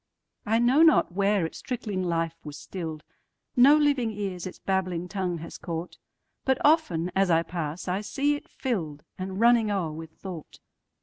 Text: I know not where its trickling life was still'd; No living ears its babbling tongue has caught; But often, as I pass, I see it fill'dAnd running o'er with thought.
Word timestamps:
I 0.47 0.57
know 0.57 0.81
not 0.81 1.11
where 1.11 1.45
its 1.45 1.61
trickling 1.61 2.01
life 2.03 2.33
was 2.43 2.57
still'd; 2.57 3.03
No 3.55 3.77
living 3.77 4.09
ears 4.09 4.47
its 4.47 4.57
babbling 4.57 5.07
tongue 5.07 5.37
has 5.37 5.59
caught; 5.59 5.99
But 6.43 6.57
often, 6.65 7.11
as 7.15 7.29
I 7.29 7.43
pass, 7.43 7.87
I 7.87 8.01
see 8.01 8.33
it 8.33 8.49
fill'dAnd 8.49 9.33
running 9.39 9.69
o'er 9.69 9.91
with 9.91 10.09
thought. 10.09 10.57